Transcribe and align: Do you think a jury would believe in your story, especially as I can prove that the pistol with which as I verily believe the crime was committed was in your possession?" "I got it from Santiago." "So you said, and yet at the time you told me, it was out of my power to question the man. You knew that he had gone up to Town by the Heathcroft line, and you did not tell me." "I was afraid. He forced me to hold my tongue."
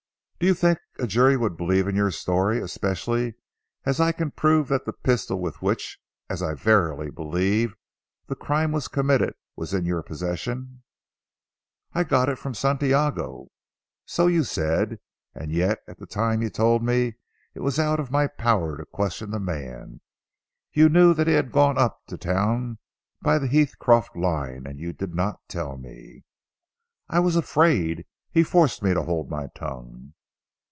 Do 0.41 0.47
you 0.47 0.55
think 0.55 0.79
a 0.97 1.05
jury 1.05 1.37
would 1.37 1.55
believe 1.55 1.87
in 1.87 1.95
your 1.95 2.09
story, 2.09 2.59
especially 2.59 3.35
as 3.85 3.99
I 3.99 4.11
can 4.11 4.31
prove 4.31 4.69
that 4.69 4.85
the 4.85 4.91
pistol 4.91 5.39
with 5.39 5.61
which 5.61 5.99
as 6.31 6.41
I 6.41 6.55
verily 6.55 7.11
believe 7.11 7.75
the 8.25 8.33
crime 8.33 8.71
was 8.71 8.87
committed 8.87 9.35
was 9.55 9.71
in 9.71 9.85
your 9.85 10.01
possession?" 10.01 10.81
"I 11.93 12.03
got 12.03 12.27
it 12.27 12.39
from 12.39 12.55
Santiago." 12.55 13.49
"So 14.07 14.25
you 14.25 14.43
said, 14.43 14.97
and 15.35 15.51
yet 15.51 15.83
at 15.87 15.99
the 15.99 16.07
time 16.07 16.41
you 16.41 16.49
told 16.49 16.81
me, 16.81 17.17
it 17.53 17.59
was 17.59 17.77
out 17.77 17.99
of 17.99 18.09
my 18.09 18.25
power 18.25 18.77
to 18.77 18.85
question 18.87 19.29
the 19.29 19.39
man. 19.39 20.01
You 20.73 20.89
knew 20.89 21.13
that 21.13 21.27
he 21.27 21.33
had 21.33 21.51
gone 21.51 21.77
up 21.77 22.07
to 22.07 22.17
Town 22.17 22.79
by 23.21 23.37
the 23.37 23.45
Heathcroft 23.47 24.15
line, 24.15 24.65
and 24.65 24.79
you 24.79 24.91
did 24.91 25.13
not 25.13 25.47
tell 25.47 25.77
me." 25.77 26.23
"I 27.07 27.19
was 27.19 27.35
afraid. 27.35 28.07
He 28.31 28.41
forced 28.41 28.81
me 28.81 28.95
to 28.95 29.03
hold 29.03 29.29
my 29.29 29.45
tongue." 29.53 30.13